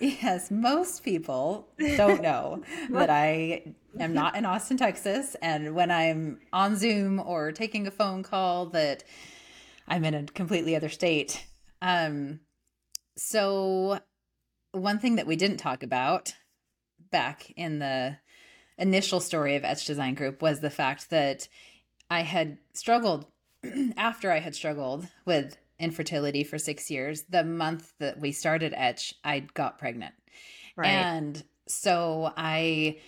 [0.00, 6.40] Yes, most people don't know that I am not in Austin, Texas, and when I'm
[6.52, 9.04] on Zoom or taking a phone call, that
[9.86, 11.46] I'm in a completely other state.
[11.82, 12.40] Um,
[13.16, 14.00] so
[14.72, 16.34] one thing that we didn't talk about
[17.10, 18.18] back in the
[18.78, 21.48] initial story of Etch Design Group was the fact that
[22.10, 23.26] I had struggled
[23.96, 27.24] after I had struggled with infertility for six years.
[27.28, 30.14] The month that we started Etch, I got pregnant.
[30.76, 30.88] Right.
[30.88, 32.98] And so I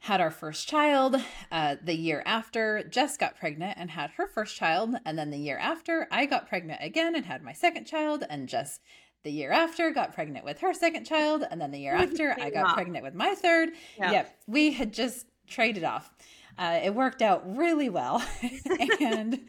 [0.00, 1.16] had our first child.
[1.50, 4.94] Uh, the year after, Jess got pregnant and had her first child.
[5.04, 8.24] And then the year after, I got pregnant again and had my second child.
[8.28, 8.80] And Jess,
[9.24, 11.44] the year after, got pregnant with her second child.
[11.50, 13.70] And then the year after, I got pregnant with my third.
[13.98, 14.12] Yeah.
[14.12, 14.38] Yep.
[14.46, 16.12] We had just traded off.
[16.58, 18.22] Uh, it worked out really well.
[19.00, 19.48] and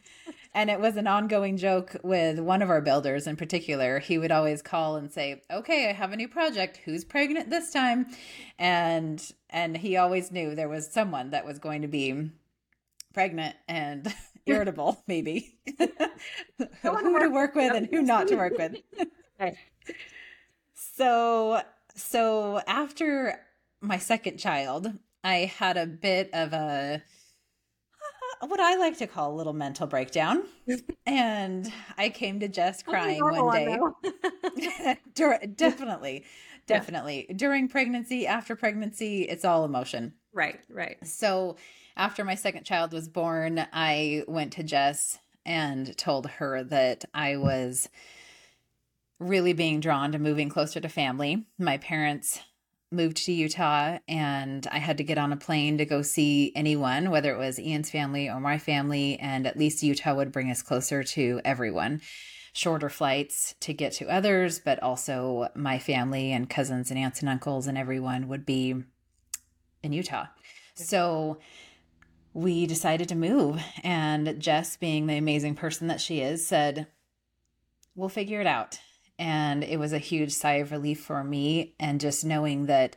[0.53, 3.99] and it was an ongoing joke with one of our builders in particular.
[3.99, 6.77] He would always call and say, "Okay, I have a new project.
[6.85, 8.07] Who's pregnant this time?"
[8.57, 12.29] And and he always knew there was someone that was going to be
[13.13, 14.13] pregnant and
[14.45, 15.57] irritable, maybe.
[15.77, 18.75] who to work with and who not to work with.
[20.73, 21.61] So
[21.95, 23.39] so after
[23.81, 24.91] my second child,
[25.23, 27.01] I had a bit of a
[28.41, 30.43] uh, what I like to call a little mental breakdown.
[31.05, 34.97] and I came to Jess crying one day.
[35.15, 36.25] Dur- definitely,
[36.67, 37.25] definitely.
[37.29, 37.35] Yeah.
[37.35, 40.13] During pregnancy, after pregnancy, it's all emotion.
[40.33, 40.97] Right, right.
[41.05, 41.57] So
[41.97, 47.37] after my second child was born, I went to Jess and told her that I
[47.37, 47.89] was
[49.19, 51.45] really being drawn to moving closer to family.
[51.57, 52.39] My parents
[52.91, 57.11] moved to Utah and I had to get on a plane to go see anyone,
[57.11, 60.61] whether it was Ian's family or my family, and at least Utah would bring us
[60.61, 62.01] closer to everyone.
[62.53, 67.29] Shorter flights to get to others, but also my family and cousins and aunts and
[67.29, 68.75] uncles and everyone would be
[69.83, 70.25] in Utah.
[70.73, 71.39] So
[72.33, 73.61] we decided to move.
[73.83, 76.87] And Jess, being the amazing person that she is, said,
[77.95, 78.79] We'll figure it out
[79.19, 81.75] and it was a huge sigh of relief for me.
[81.79, 82.95] And just knowing that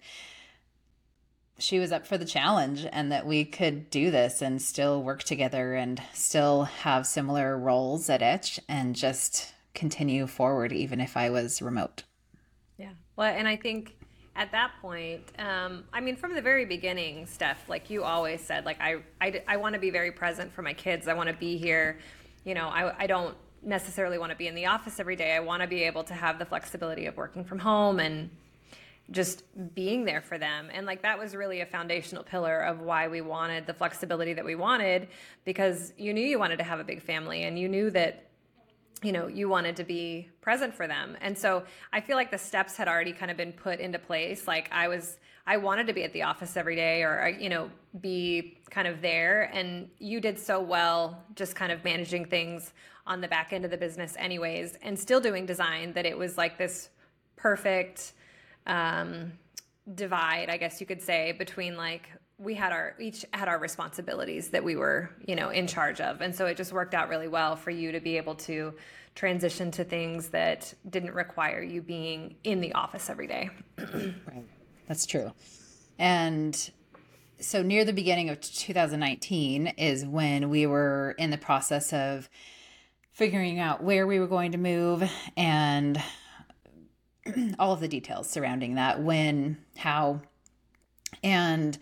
[1.58, 5.22] she was up for the challenge and that we could do this and still work
[5.22, 11.30] together and still have similar roles at Etch and just continue forward, even if I
[11.30, 12.04] was remote.
[12.78, 12.92] Yeah.
[13.16, 13.94] Well, and I think
[14.34, 18.64] at that point, um, I mean, from the very beginning, Steph, like you always said,
[18.64, 21.06] like I, I, I want to be very present for my kids.
[21.06, 21.98] I want to be here.
[22.44, 25.34] You know, I, I don't necessarily want to be in the office every day.
[25.34, 28.30] I want to be able to have the flexibility of working from home and
[29.10, 29.42] just
[29.74, 30.68] being there for them.
[30.72, 34.44] And like that was really a foundational pillar of why we wanted the flexibility that
[34.44, 35.08] we wanted
[35.44, 38.28] because you knew you wanted to have a big family and you knew that
[39.02, 41.16] you know you wanted to be present for them.
[41.20, 44.46] And so I feel like the steps had already kind of been put into place.
[44.46, 47.70] Like I was I wanted to be at the office every day or you know
[48.00, 49.50] be kind of there.
[49.52, 52.72] And you did so well just kind of managing things
[53.06, 56.38] on the back end of the business anyways and still doing design that it was
[56.38, 56.88] like this
[57.34, 58.12] perfect
[58.68, 59.32] um,
[59.96, 62.08] divide i guess you could say between like
[62.42, 66.20] we had our each had our responsibilities that we were you know in charge of.
[66.20, 68.74] And so it just worked out really well for you to be able to
[69.14, 73.50] transition to things that didn't require you being in the office every day.
[73.78, 74.44] Right
[74.86, 75.32] that's true
[75.98, 76.70] and
[77.38, 82.28] so near the beginning of 2019 is when we were in the process of
[83.12, 86.02] figuring out where we were going to move and
[87.58, 90.20] all of the details surrounding that when, how.
[91.22, 91.78] And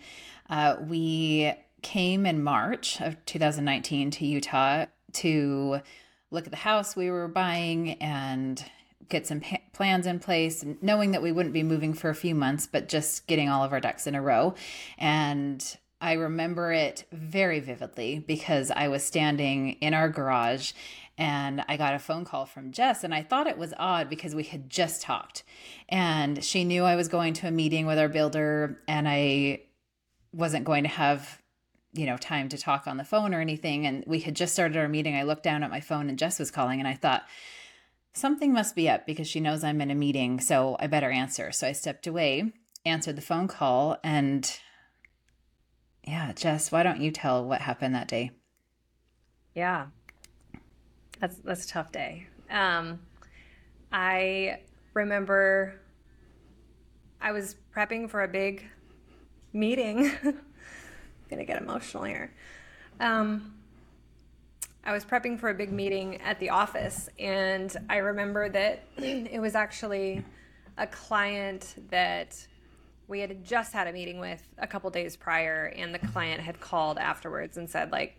[0.49, 5.81] uh, we came in March of 2019 to Utah to
[6.29, 8.63] look at the house we were buying and
[9.11, 12.33] get some pa- plans in place, knowing that we wouldn't be moving for a few
[12.33, 14.55] months, but just getting all of our ducks in a row.
[14.97, 20.71] And I remember it very vividly because I was standing in our garage
[21.17, 24.33] and I got a phone call from Jess and I thought it was odd because
[24.33, 25.43] we had just talked.
[25.87, 29.61] And she knew I was going to a meeting with our builder and I
[30.33, 31.39] wasn't going to have
[31.93, 33.85] you know time to talk on the phone or anything.
[33.85, 35.15] And we had just started our meeting.
[35.15, 37.25] I looked down at my phone and Jess was calling and I thought
[38.13, 41.51] something must be up because she knows I'm in a meeting so I better answer
[41.51, 42.53] so I stepped away
[42.85, 44.59] answered the phone call and
[46.05, 48.31] yeah Jess why don't you tell what happened that day
[49.55, 49.87] yeah
[51.21, 52.27] that's that's a tough day.
[52.49, 52.99] Um,
[53.91, 54.59] I
[54.93, 55.79] remember
[57.21, 58.65] I was prepping for a big
[59.53, 60.11] meeting.
[60.23, 60.35] I'm
[61.29, 62.33] gonna get emotional here.
[62.99, 63.53] Um,
[64.83, 69.39] I was prepping for a big meeting at the office, and I remember that it
[69.39, 70.25] was actually
[70.77, 72.35] a client that
[73.07, 76.59] we had just had a meeting with a couple days prior, and the client had
[76.59, 78.15] called afterwards and said, like,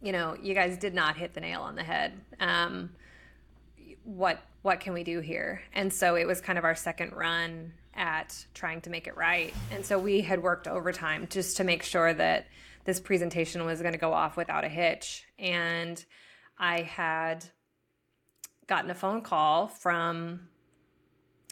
[0.00, 2.12] you know, you guys did not hit the nail on the head.
[2.40, 2.90] Um,
[4.04, 5.60] what what can we do here?
[5.74, 9.52] And so it was kind of our second run at trying to make it right.
[9.70, 12.46] And so we had worked overtime just to make sure that
[12.84, 15.24] this presentation was going to go off without a hitch.
[15.38, 16.02] And
[16.58, 17.44] I had
[18.66, 20.48] gotten a phone call from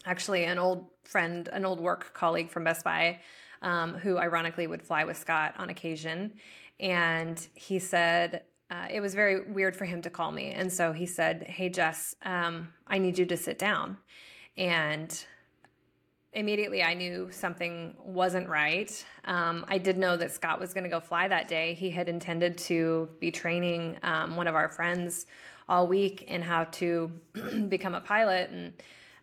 [0.05, 3.21] actually an old friend, an old work colleague from Best Buy
[3.62, 6.35] um, who ironically would fly with Scott on occasion.
[6.81, 10.51] And he said, uh, it was very weird for him to call me.
[10.51, 13.99] And so he said, Hey, Jess, um, I need you to sit down.
[14.57, 15.25] And
[16.33, 19.05] immediately I knew something wasn't right.
[19.25, 21.75] Um, I did know that Scott was going to go fly that day.
[21.75, 25.27] He had intended to be training um, one of our friends
[25.68, 27.11] all week in how to
[27.68, 28.51] become a pilot.
[28.51, 28.73] And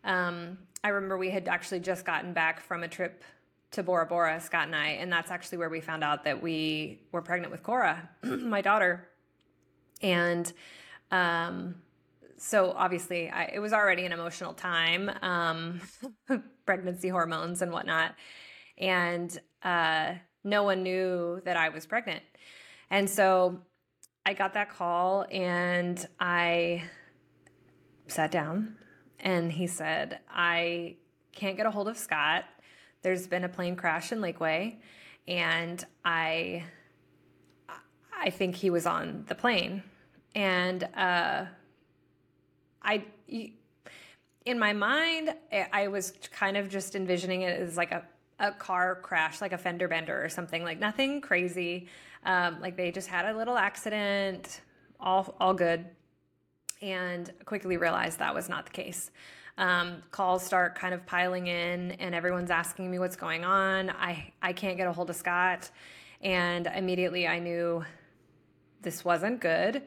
[0.04, 3.24] um, I remember we had actually just gotten back from a trip
[3.72, 7.02] to Bora Bora, Scott and I, and that's actually where we found out that we
[7.12, 9.08] were pregnant with Cora, my daughter.
[10.02, 10.52] And
[11.12, 11.76] um,
[12.40, 15.82] so obviously, I, it was already an emotional time, um,
[16.66, 18.16] pregnancy hormones and whatnot.
[18.78, 22.24] And uh, no one knew that I was pregnant.
[22.90, 23.60] And so
[24.26, 26.84] I got that call and I
[28.08, 28.78] sat down
[29.20, 30.96] and he said, I
[31.34, 32.46] can't get a hold of Scott.
[33.02, 34.78] There's been a plane crash in Lakeway
[35.28, 36.64] and I
[38.22, 39.84] I think he was on the plane.
[40.36, 41.46] And uh,
[42.82, 43.04] I,
[44.46, 45.34] in my mind,
[45.72, 48.04] I was kind of just envisioning it as like a,
[48.40, 51.88] a car crash, like a fender bender or something, like nothing crazy.
[52.24, 54.62] Um, like they just had a little accident,
[55.00, 55.86] all, all good.
[56.82, 59.12] And quickly realized that was not the case.
[59.58, 63.90] Um, calls start kind of piling in, and everyone's asking me what's going on.
[63.90, 65.70] I, I can't get a hold of Scott.
[66.22, 67.84] And immediately I knew
[68.82, 69.82] this wasn't good.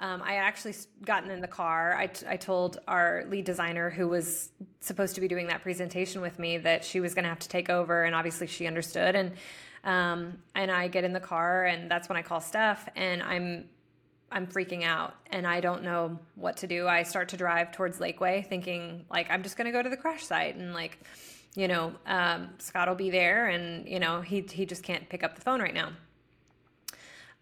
[0.00, 1.96] Um, I actually gotten in the car.
[1.96, 6.20] I, t- I told our lead designer, who was supposed to be doing that presentation
[6.20, 9.16] with me, that she was going to have to take over, and obviously she understood.
[9.16, 9.32] And
[9.84, 13.64] um, and I get in the car, and that's when I call Steph, and I'm
[14.30, 16.86] I'm freaking out, and I don't know what to do.
[16.86, 19.96] I start to drive towards Lakeway, thinking like I'm just going to go to the
[19.96, 20.98] crash site, and like
[21.56, 25.24] you know um, Scott will be there, and you know he he just can't pick
[25.24, 25.90] up the phone right now.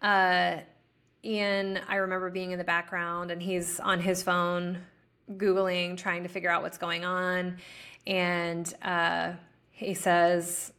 [0.01, 0.61] Uh,
[1.27, 4.79] Ian, I remember being in the background and he's on his phone,
[5.33, 7.57] Googling, trying to figure out what's going on.
[8.05, 9.33] And uh,
[9.71, 10.71] he says,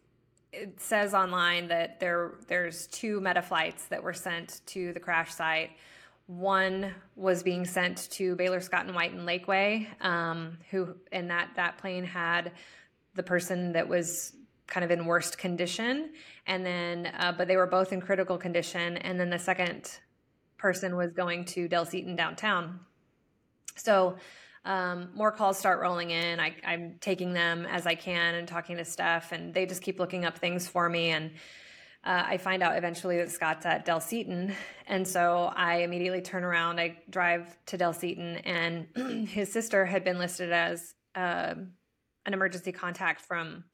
[0.50, 5.34] it says online that there there's two meta flights that were sent to the crash
[5.34, 5.72] site.
[6.26, 11.50] One was being sent to Baylor Scott and White in Lakeway, um, who and that
[11.56, 12.52] that plane had
[13.14, 14.32] the person that was
[14.66, 16.10] kind of in worst condition,
[16.46, 18.96] and then uh, but they were both in critical condition.
[18.98, 19.98] And then the second
[20.58, 22.80] person was going to Dell Seton downtown.
[23.76, 24.16] So
[24.64, 26.40] um, more calls start rolling in.
[26.40, 29.98] I, am taking them as I can and talking to Steph, and they just keep
[29.98, 31.10] looking up things for me.
[31.10, 31.30] And
[32.04, 34.52] uh, I find out eventually that Scott's at Dell Seton.
[34.86, 36.80] And so I immediately turn around.
[36.80, 38.88] I drive to Dell Seton, and
[39.28, 41.54] his sister had been listed as uh,
[42.26, 43.64] an emergency contact from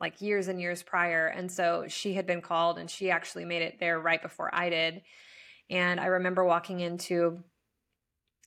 [0.00, 1.28] like years and years prior.
[1.28, 4.68] And so she had been called, and she actually made it there right before I
[4.68, 5.02] did.
[5.70, 7.42] And I remember walking into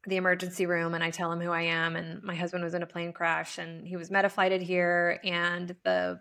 [0.07, 2.83] the emergency room and I tell him who I am and my husband was in
[2.83, 6.19] a plane crash and he was metaflighted here and the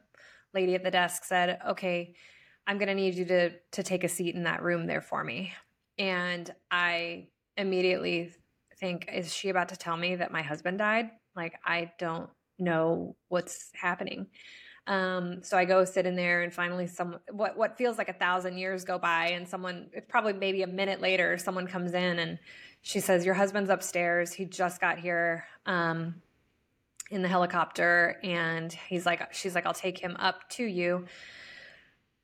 [0.55, 2.15] lady at the desk said, "Okay,
[2.67, 5.23] I'm going to need you to to take a seat in that room there for
[5.23, 5.53] me."
[5.99, 8.33] And I immediately
[8.79, 11.11] think is she about to tell me that my husband died?
[11.37, 14.29] Like I don't know what's happening.
[14.87, 18.13] Um, so I go sit in there, and finally, some what what feels like a
[18.15, 22.19] thousand years go by, and someone it's probably maybe a minute later, someone comes in
[22.19, 22.39] and
[22.83, 24.33] she says, "Your husband's upstairs.
[24.33, 26.17] He just got here." Um,
[27.11, 31.07] in the helicopter and he's like she's like I'll take him up to you.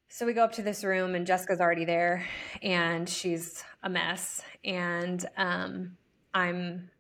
[0.08, 2.26] So we go up to this room and Jessica's already there
[2.62, 5.96] and she's a mess and um,
[6.34, 6.90] I'm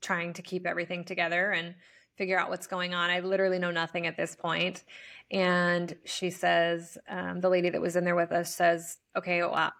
[0.00, 1.74] trying to keep everything together and
[2.16, 3.10] figure out what's going on.
[3.10, 4.84] I literally know nothing at this point.
[5.30, 9.72] And she says, um, the lady that was in there with us says, okay, well,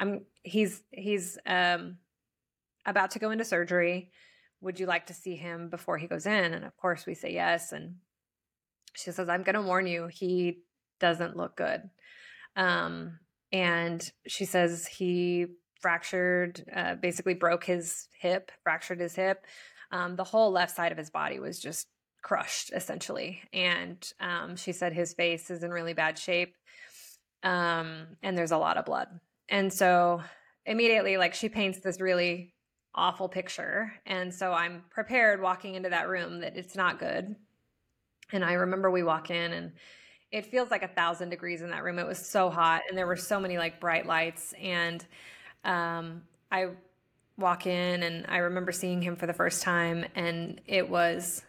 [0.00, 1.98] I'm, he's, he's, um,
[2.84, 4.10] about to go into surgery.
[4.60, 6.52] Would you like to see him before he goes in?
[6.52, 7.72] And of course we say yes.
[7.72, 7.96] And
[8.94, 10.62] she says, I'm going to warn you, he
[10.98, 11.82] doesn't look good.
[12.56, 13.18] Um,
[13.52, 15.46] and she says he
[15.80, 19.44] fractured, uh, basically broke his hip, fractured his hip
[19.90, 21.88] um, the whole left side of his body was just
[22.22, 23.42] crushed essentially.
[23.52, 26.54] And um, she said his face is in really bad shape.
[27.42, 29.08] Um, and there's a lot of blood.
[29.48, 30.22] And so
[30.66, 32.54] immediately, like, she paints this really
[32.94, 33.92] awful picture.
[34.04, 37.36] And so I'm prepared walking into that room that it's not good.
[38.32, 39.72] And I remember we walk in and
[40.30, 41.98] it feels like a thousand degrees in that room.
[41.98, 44.52] It was so hot and there were so many like bright lights.
[44.60, 45.04] And
[45.64, 46.70] um, I
[47.38, 51.42] walk in and I remember seeing him for the first time and it was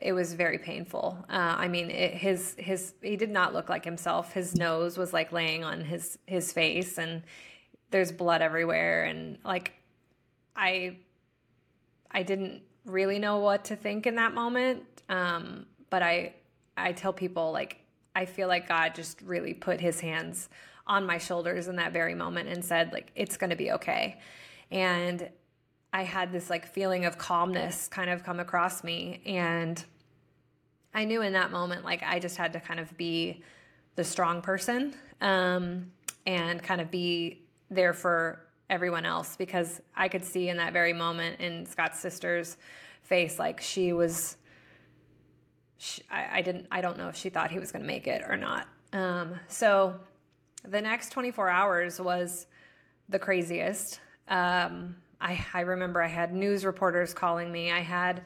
[0.00, 1.24] it was very painful.
[1.28, 4.32] Uh, I mean, it, his his he did not look like himself.
[4.32, 7.22] His nose was like laying on his his face, and
[7.90, 9.04] there's blood everywhere.
[9.04, 9.72] And like,
[10.56, 10.96] I
[12.10, 14.82] I didn't really know what to think in that moment.
[15.08, 16.34] Um, but I
[16.76, 17.78] I tell people like
[18.16, 20.48] I feel like God just really put His hands
[20.86, 24.18] on my shoulders in that very moment and said like it's going to be okay.
[24.74, 25.30] And
[25.92, 29.22] I had this like feeling of calmness kind of come across me.
[29.24, 29.82] And
[30.92, 33.42] I knew in that moment, like I just had to kind of be
[33.94, 35.92] the strong person um,
[36.26, 40.92] and kind of be there for everyone else because I could see in that very
[40.92, 42.56] moment in Scott's sister's
[43.02, 44.36] face, like she was,
[46.10, 48.22] I, I, didn't, I don't know if she thought he was going to make it
[48.28, 48.66] or not.
[48.92, 49.94] Um, so
[50.64, 52.46] the next 24 hours was
[53.08, 54.00] the craziest.
[54.28, 57.70] Um, I, I remember I had news reporters calling me.
[57.70, 58.22] I had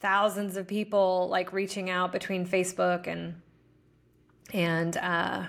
[0.00, 3.40] thousands of people like reaching out between Facebook and
[4.52, 5.44] and uh,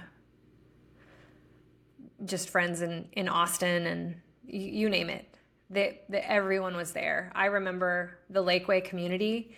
[2.25, 4.15] just friends in in Austin and
[4.45, 5.27] you, you name it.
[5.69, 7.31] That everyone was there.
[7.33, 9.55] I remember the Lakeway community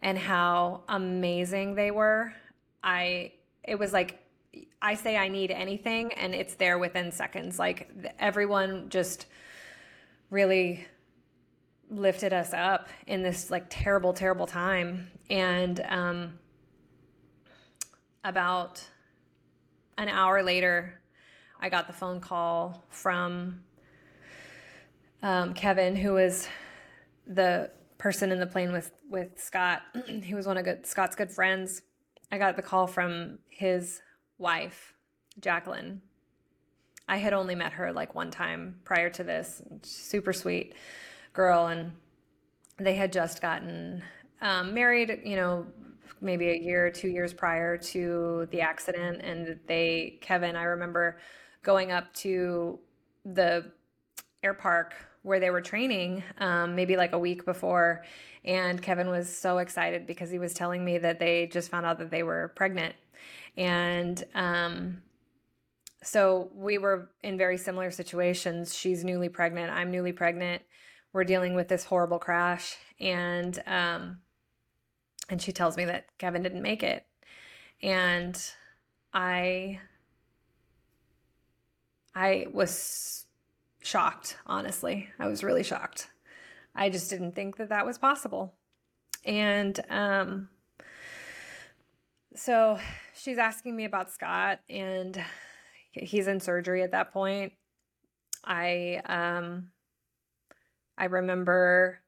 [0.00, 2.32] and how amazing they were.
[2.82, 4.20] I it was like
[4.80, 7.58] I say I need anything and it's there within seconds.
[7.58, 9.26] Like everyone just
[10.34, 10.84] really
[11.88, 15.08] lifted us up in this like terrible, terrible time.
[15.30, 16.38] And um,
[18.24, 18.84] about
[19.96, 21.00] an hour later,
[21.60, 23.60] I got the phone call from
[25.22, 26.48] um, Kevin, who was
[27.28, 29.82] the person in the plane with with Scott.
[30.22, 31.82] he was one of good, Scott's good friends.
[32.32, 34.00] I got the call from his
[34.38, 34.94] wife,
[35.40, 36.02] Jacqueline,
[37.08, 39.62] I had only met her like one time prior to this.
[39.82, 40.74] Super sweet
[41.32, 41.92] girl, and
[42.78, 44.02] they had just gotten
[44.40, 45.20] um, married.
[45.24, 45.66] You know,
[46.20, 51.18] maybe a year, or two years prior to the accident, and they, Kevin, I remember
[51.62, 52.78] going up to
[53.24, 53.70] the
[54.42, 58.04] air park where they were training, um, maybe like a week before,
[58.44, 61.98] and Kevin was so excited because he was telling me that they just found out
[61.98, 62.94] that they were pregnant,
[63.56, 65.02] and um,
[66.04, 68.74] so we were in very similar situations.
[68.74, 69.72] She's newly pregnant.
[69.72, 70.62] I'm newly pregnant.
[71.12, 74.18] We're dealing with this horrible crash, and um,
[75.28, 77.06] and she tells me that Kevin didn't make it,
[77.82, 78.38] and
[79.12, 79.80] I
[82.14, 83.26] I was
[83.82, 84.36] shocked.
[84.46, 86.08] Honestly, I was really shocked.
[86.74, 88.54] I just didn't think that that was possible,
[89.24, 90.48] and um,
[92.34, 92.78] so
[93.16, 95.24] she's asking me about Scott and
[95.94, 97.52] he's in surgery at that point.
[98.44, 99.68] I um
[100.98, 102.00] I remember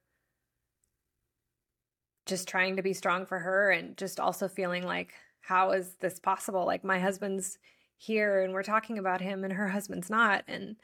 [2.27, 6.19] just trying to be strong for her and just also feeling like how is this
[6.19, 6.67] possible?
[6.67, 7.59] Like my husband's
[7.99, 10.77] here and we're talking about him and her husband's not and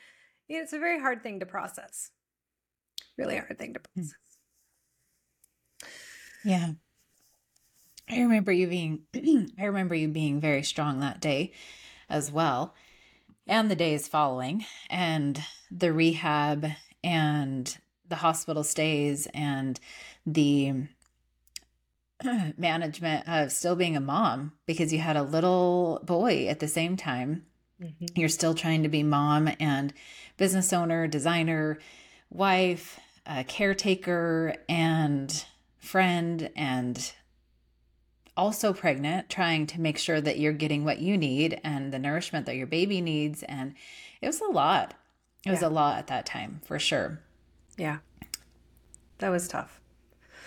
[0.48, 2.10] it's a very hard thing to process.
[3.18, 4.00] Really hard thing to hmm.
[4.00, 4.18] process.
[6.44, 6.72] Yeah.
[8.10, 9.02] I remember you being
[9.58, 11.52] I remember you being very strong that day
[12.08, 12.74] as well
[13.46, 16.66] and the days following, and the rehab
[17.02, 17.76] and
[18.08, 19.80] the hospital stays and
[20.26, 20.74] the
[22.56, 26.96] management of still being a mom because you had a little boy at the same
[26.96, 27.44] time.
[27.82, 28.06] Mm-hmm.
[28.14, 29.92] You're still trying to be mom and
[30.36, 31.78] business owner, designer,
[32.30, 33.00] wife,
[33.48, 35.44] caretaker, and
[35.78, 37.12] friend, and
[38.36, 42.46] also pregnant, trying to make sure that you're getting what you need and the nourishment
[42.46, 43.42] that your baby needs.
[43.42, 43.74] And
[44.20, 44.94] it was a lot.
[45.44, 45.68] It was yeah.
[45.68, 47.20] a lot at that time, for sure.
[47.76, 47.98] Yeah.
[49.18, 49.80] That was tough.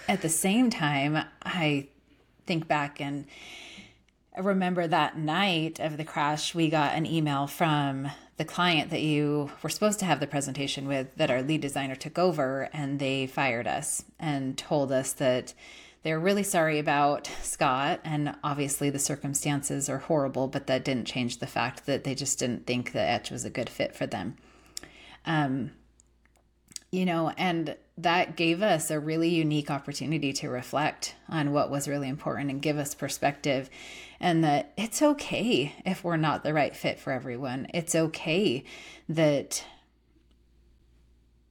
[0.07, 1.88] At the same time, I
[2.45, 3.25] think back and
[4.38, 9.01] I remember that night of the crash, we got an email from the client that
[9.01, 12.99] you were supposed to have the presentation with that our lead designer took over, and
[12.99, 15.53] they fired us and told us that
[16.06, 21.39] they're really sorry about Scott, and obviously the circumstances are horrible, but that didn't change
[21.39, 24.38] the fact that they just didn't think that Etch was a good fit for them.
[25.26, 25.72] Um,
[26.91, 31.88] you know, and that gave us a really unique opportunity to reflect on what was
[31.88, 33.68] really important and give us perspective
[34.20, 37.66] and that it's okay if we're not the right fit for everyone.
[37.74, 38.64] It's okay
[39.10, 39.66] that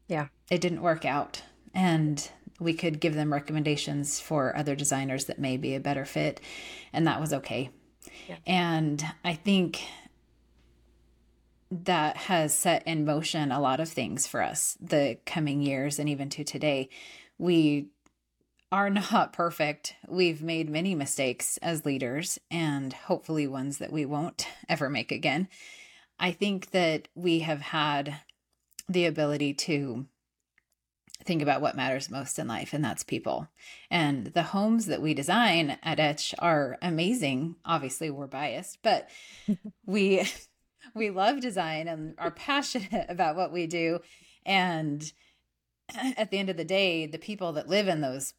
[0.07, 1.43] yeah, it didn't work out
[1.75, 2.31] and
[2.61, 6.41] we could give them recommendations for other designers that may be a better fit,
[6.93, 7.71] and that was okay.
[8.29, 8.37] Yeah.
[8.47, 9.83] And I think
[11.71, 16.09] that has set in motion a lot of things for us the coming years and
[16.09, 16.89] even to today.
[17.39, 17.89] We
[18.71, 19.95] are not perfect.
[20.09, 25.49] We've made many mistakes as leaders, and hopefully ones that we won't ever make again.
[26.19, 28.21] I think that we have had
[28.89, 30.07] the ability to
[31.25, 33.49] think about what matters most in life, and that's people.
[33.91, 37.57] And the homes that we design at Etch are amazing.
[37.65, 39.09] Obviously, we're biased, but
[39.87, 40.29] we
[40.95, 44.01] we love design and are passionate about what we do.
[44.45, 45.13] And
[46.17, 48.35] at the end of the day, the people that live in those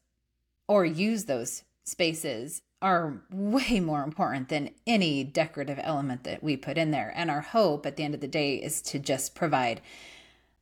[0.68, 6.76] or use those spaces are way more important than any decorative element that we put
[6.76, 7.12] in there.
[7.16, 9.80] And our hope at the end of the day is to just provide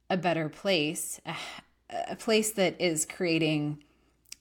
[0.08, 1.34] a better place, a,
[1.90, 3.82] a place that is creating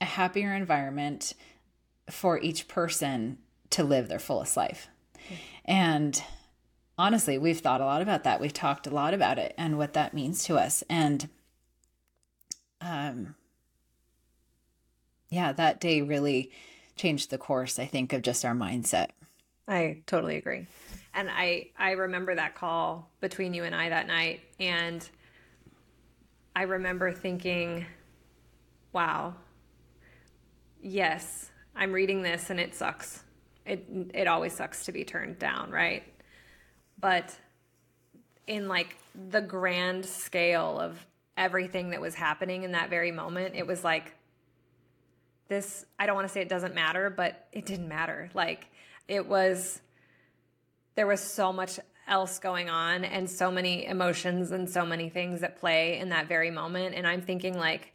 [0.00, 1.34] a happier environment
[2.10, 3.38] for each person
[3.70, 4.88] to live their fullest life.
[5.64, 6.22] And
[6.98, 8.40] honestly, we've thought a lot about that.
[8.40, 10.82] We've talked a lot about it and what that means to us.
[10.88, 11.28] And
[12.80, 13.34] um
[15.30, 16.52] yeah, that day really
[16.96, 19.08] changed the course, I think, of just our mindset.
[19.66, 20.66] I totally agree.
[21.14, 25.08] And I I remember that call between you and I that night and
[26.56, 27.86] I remember thinking,
[28.92, 29.34] wow.
[30.80, 33.24] Yes, I'm reading this and it sucks.
[33.66, 36.04] It it always sucks to be turned down, right?
[37.00, 37.34] But
[38.46, 38.96] in like
[39.30, 41.04] the grand scale of
[41.36, 44.14] everything that was happening in that very moment, it was like
[45.48, 48.30] this I don't want to say it doesn't matter, but it didn't matter.
[48.34, 48.68] Like
[49.08, 49.80] it was
[50.94, 55.42] there was so much else going on and so many emotions and so many things
[55.42, 57.94] at play in that very moment and I'm thinking like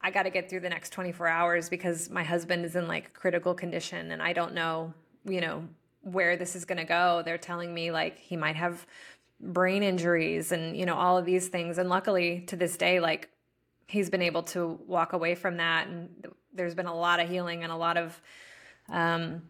[0.00, 3.14] I got to get through the next 24 hours because my husband is in like
[3.14, 4.92] critical condition and I don't know,
[5.24, 5.66] you know,
[6.02, 7.22] where this is going to go.
[7.24, 8.86] They're telling me like he might have
[9.40, 13.28] brain injuries and you know all of these things and luckily to this day like
[13.88, 16.08] he's been able to walk away from that and
[16.54, 18.20] there's been a lot of healing and a lot of
[18.88, 19.42] um,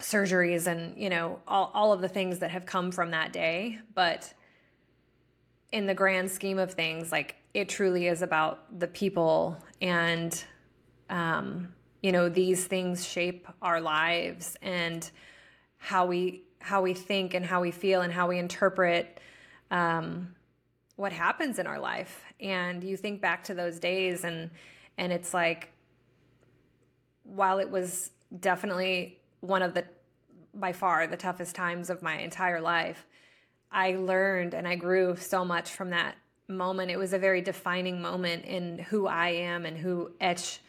[0.00, 3.78] surgeries and you know all, all of the things that have come from that day.
[3.94, 4.32] But
[5.72, 10.44] in the grand scheme of things like it truly is about the people and
[11.08, 11.72] um,
[12.02, 15.10] you know these things shape our lives and
[15.78, 19.20] how we how we think and how we feel and how we interpret
[19.70, 20.34] um,
[20.96, 22.22] what happens in our life.
[22.38, 24.50] And you think back to those days and
[24.98, 25.72] and it's like
[27.24, 29.84] while it was definitely one of the
[30.54, 33.06] by far the toughest times of my entire life
[33.70, 36.16] i learned and i grew so much from that
[36.50, 36.90] moment.
[36.90, 40.60] It was a very defining moment in who i am and who etch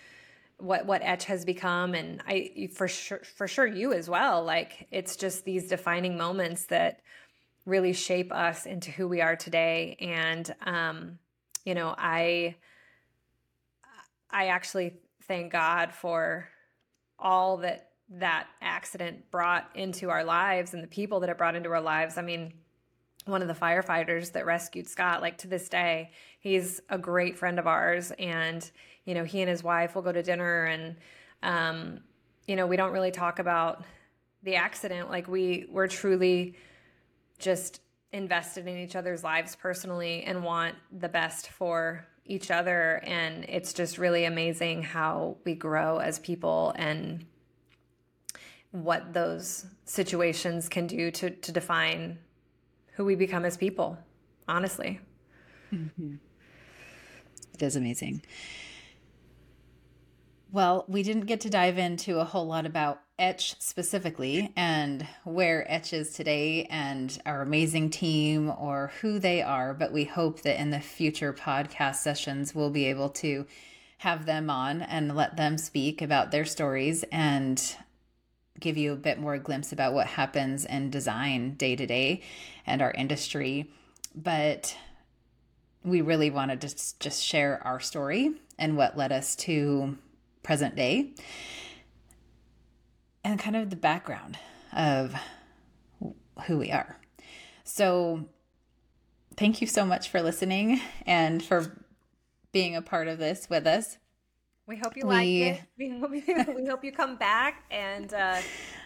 [0.57, 1.93] what what etch has become.
[1.95, 4.43] And i for sure for sure you as well.
[4.43, 7.01] Like it's just these defining moments that
[7.65, 9.97] really shape us into who we are today.
[9.99, 11.19] And um
[11.65, 12.55] you know i
[14.29, 14.93] i actually
[15.27, 16.47] thank god for
[17.19, 21.69] all that that accident brought into our lives and the people that it brought into
[21.69, 22.17] our lives.
[22.17, 22.53] I mean
[23.25, 26.09] one of the firefighters that rescued scott like to this day
[26.39, 28.11] he's a great friend of ours.
[28.19, 28.69] And
[29.05, 30.95] you know he and his wife will go to dinner and
[31.43, 31.99] um,
[32.47, 33.83] you know we don't really talk about
[34.43, 35.09] the accident.
[35.09, 36.55] Like we we're truly
[37.39, 37.81] just
[38.11, 43.01] invested in each other's lives personally and want the best for each other.
[43.05, 47.25] And it's just really amazing how we grow as people and
[48.71, 52.17] what those situations can do to to define
[52.93, 53.97] who we become as people
[54.47, 54.99] honestly
[55.73, 56.15] mm-hmm.
[57.53, 58.21] it is amazing
[60.53, 65.71] well, we didn't get to dive into a whole lot about Etch specifically and where
[65.71, 70.59] Etch is today and our amazing team or who they are, but we hope that
[70.59, 73.45] in the future podcast sessions we'll be able to
[73.99, 77.77] have them on and let them speak about their stories and
[78.59, 82.21] give you a bit more glimpse about what happens in design day to day
[82.65, 83.71] and our industry.
[84.13, 84.75] But
[85.83, 86.67] we really wanted to
[86.99, 89.97] just share our story and what led us to
[90.43, 91.13] present day
[93.23, 94.37] and kind of the background
[94.73, 95.15] of
[96.45, 96.97] who we are.
[97.63, 98.25] So,
[99.37, 101.83] thank you so much for listening and for
[102.51, 103.97] being a part of this with us.
[104.67, 105.61] We hope you like it.
[105.77, 106.11] We hope,
[106.55, 108.37] we hope you come back and uh,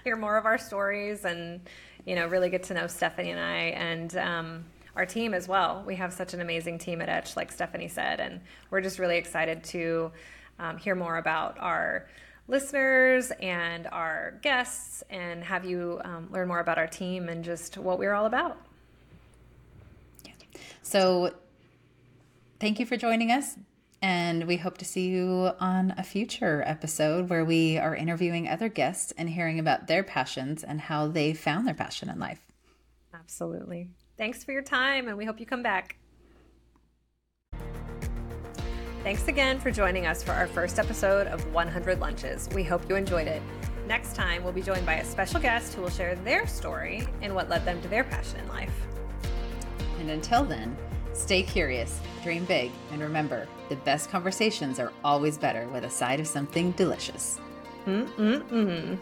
[0.04, 1.62] hear more of our stories and,
[2.06, 4.66] you know, really get to know Stephanie and I and um,
[4.96, 5.84] our team as well.
[5.86, 9.18] We have such an amazing team at Etch, like Stephanie said, and we're just really
[9.18, 10.12] excited to
[10.60, 12.08] um, hear more about our
[12.48, 17.78] listeners and our guests and have you um, learn more about our team and just
[17.78, 18.58] what we're all about.
[20.82, 21.34] So,
[22.60, 23.58] thank you for joining us.
[24.02, 28.70] And we hope to see you on a future episode where we are interviewing other
[28.70, 32.42] guests and hearing about their passions and how they found their passion in life.
[33.14, 33.90] Absolutely.
[34.18, 35.98] Thanks for your time, and we hope you come back.
[39.04, 42.50] Thanks again for joining us for our first episode of 100 Lunches.
[42.54, 43.42] We hope you enjoyed it.
[43.88, 47.36] Next time, we'll be joined by a special guest who will share their story and
[47.36, 48.74] what led them to their passion in life.
[50.00, 50.76] And until then,
[51.14, 56.20] stay curious, dream big, and remember the best conversations are always better with a side
[56.20, 57.40] of something delicious.
[57.86, 58.98] Mm-mm-mm.